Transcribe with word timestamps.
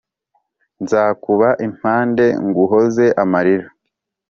Nzakuba 0.83 1.47
impande 1.67 2.25
nguhoze 2.45 3.05
amarira 3.23 3.67